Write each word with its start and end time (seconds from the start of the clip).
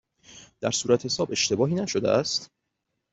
در 0.61 0.71
صورتحساب 0.71 1.31
اشتباهی 1.31 1.73
نشده 1.75 2.09
است؟ 2.11 2.51